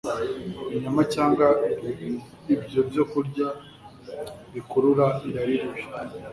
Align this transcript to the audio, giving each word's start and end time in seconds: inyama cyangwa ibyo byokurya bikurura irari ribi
inyama 0.75 1.01
cyangwa 1.13 1.47
ibyo 2.53 2.81
byokurya 2.89 3.47
bikurura 4.53 5.05
irari 5.27 5.55
ribi 5.61 5.81